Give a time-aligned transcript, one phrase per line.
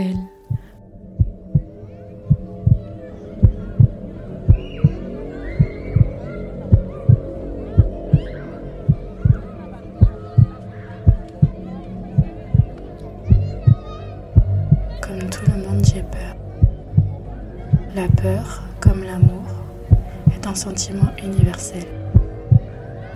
[0.00, 0.08] Comme
[15.28, 16.34] tout le monde, j'ai peur.
[17.94, 19.44] La peur, comme l'amour,
[20.34, 21.84] est un sentiment universel.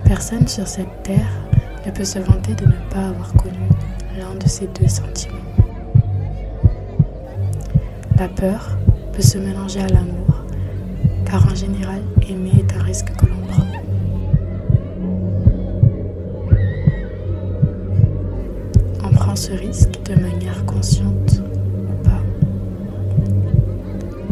[0.03, 1.31] Personne sur cette terre
[1.85, 3.67] ne peut se vanter de ne pas avoir connu
[4.19, 5.54] l'un de ces deux sentiments.
[8.17, 8.77] La peur
[9.11, 10.45] peut se mélanger à l'amour,
[11.25, 13.65] car en général, aimer est un risque que l'on prend.
[19.03, 21.41] On prend ce risque de manière consciente
[21.89, 22.21] ou pas.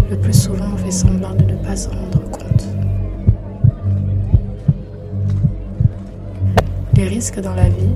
[0.10, 2.66] Le plus souvent, on fait semblant de ne pas s'en rendre compte.
[6.96, 7.94] Les risques dans la vie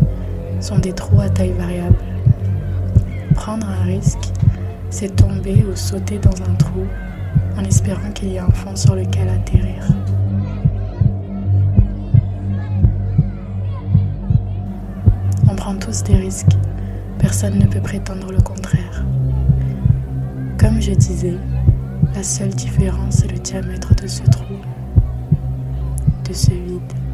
[0.59, 1.95] sont des trous à taille variable.
[3.35, 4.33] Prendre un risque,
[4.89, 6.85] c'est tomber ou sauter dans un trou
[7.57, 9.83] en espérant qu'il y ait un fond sur lequel atterrir.
[15.49, 16.55] On prend tous des risques,
[17.19, 19.05] personne ne peut prétendre le contraire.
[20.57, 21.37] Comme je disais,
[22.15, 24.55] la seule différence est le diamètre de ce trou,
[26.27, 27.06] de ce vide.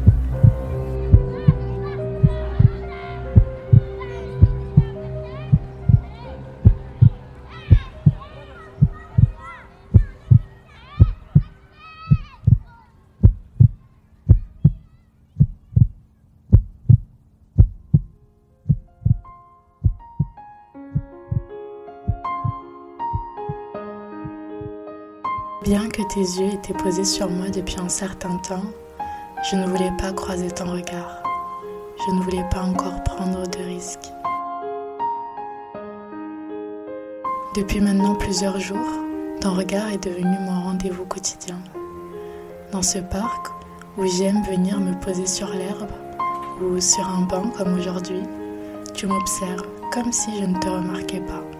[25.64, 28.66] Bien que tes yeux étaient posés sur moi depuis un certain temps,
[29.50, 31.22] je ne voulais pas croiser ton regard.
[32.06, 34.12] Je ne voulais pas encore prendre de risques.
[37.56, 38.92] Depuis maintenant plusieurs jours,
[39.40, 41.56] ton regard est devenu mon rendez-vous quotidien.
[42.70, 43.46] Dans ce parc
[43.96, 45.88] où j'aime venir me poser sur l'herbe
[46.60, 48.22] ou sur un banc comme aujourd'hui,
[48.92, 51.53] tu m'observes comme si je ne te remarquais pas.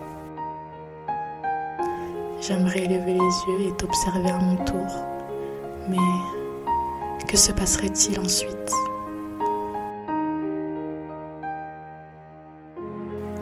[2.46, 4.86] J'aimerais lever les yeux et t'observer à mon tour.
[5.88, 5.96] Mais
[7.26, 8.70] que se passerait-il ensuite?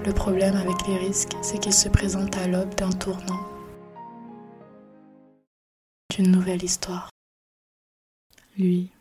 [0.07, 3.41] Le problème avec les risques, c'est qu'ils se présentent à l'aube d'un tournant,
[6.11, 7.11] d'une nouvelle histoire.
[8.57, 8.93] Lui.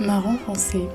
[0.00, 0.88] Marron foncé.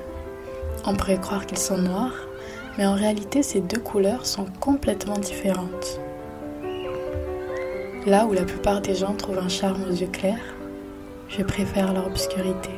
[0.84, 2.28] On pourrait croire qu'ils sont noirs,
[2.76, 5.98] mais en réalité ces deux couleurs sont complètement différentes.
[8.06, 10.54] Là où la plupart des gens trouvent un charme aux yeux clairs,
[11.28, 12.70] je préfère leur obscurité.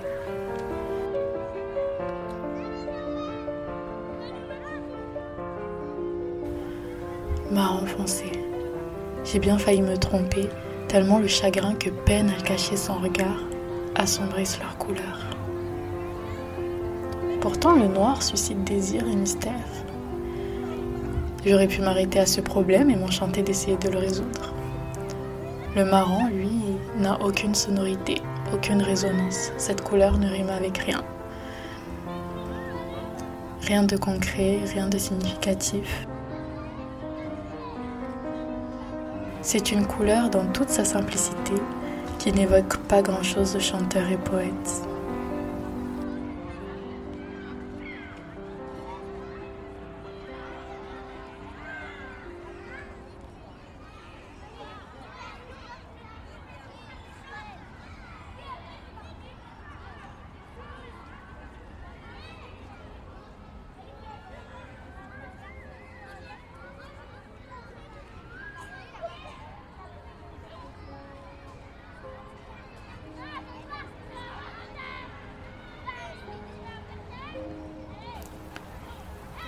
[7.51, 8.31] Marron foncé.
[9.25, 10.49] J'ai bien failli me tromper,
[10.87, 13.41] tellement le chagrin que peine à cacher son regard
[13.97, 15.19] assombrisse leur couleur.
[17.43, 19.53] Pourtant, le noir suscite désir et mystère.
[21.45, 24.55] J'aurais pu m'arrêter à ce problème et m'enchanter d'essayer de le résoudre.
[25.75, 26.61] Le marron, lui,
[26.99, 28.23] n'a aucune sonorité,
[28.55, 29.51] aucune résonance.
[29.57, 31.03] Cette couleur ne rime avec rien.
[33.63, 36.07] Rien de concret, rien de significatif.
[39.41, 41.55] C'est une couleur dans toute sa simplicité
[42.21, 44.92] qui n'évoque pas grand-chose de chanteur et poète.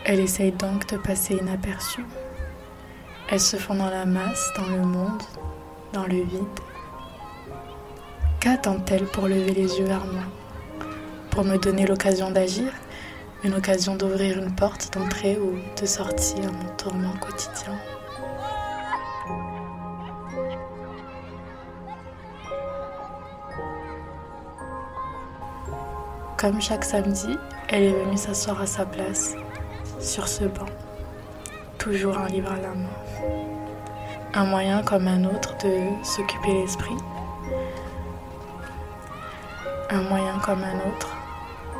[0.07, 2.05] Elle essaye donc de passer inaperçue.
[3.31, 5.23] Elle se fond dans la masse, dans le monde,
[5.95, 6.61] dans le vide.
[8.39, 10.25] Qu'attend-elle pour lever les yeux vers moi?
[11.31, 12.71] Pour me donner l'occasion d'agir?
[13.45, 17.75] Une occasion d'ouvrir une porte d'entrée ou de sortir à mon tourment quotidien?
[26.37, 29.35] Comme chaque samedi, elle est venue s'asseoir à sa place,
[30.01, 30.67] sur ce banc,
[31.79, 32.89] toujours un livre à la main.
[34.35, 36.97] Un moyen comme un autre de s'occuper l'esprit.
[39.91, 41.09] Un moyen comme un autre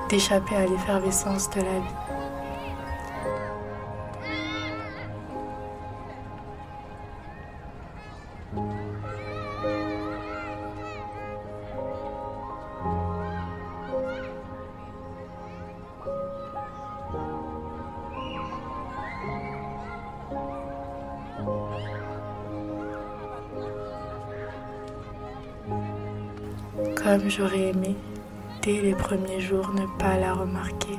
[0.09, 2.04] d'échapper à l'effervescence de la vie.
[26.97, 27.97] Comme j'aurais aimé,
[28.63, 30.99] dès les premiers jours, ne pas la remarquer,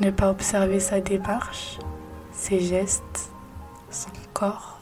[0.00, 1.78] ne pas observer sa démarche,
[2.32, 3.30] ses gestes,
[3.90, 4.78] son corps.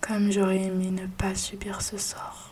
[0.00, 2.49] Comme j'aurais aimé ne pas subir ce sort.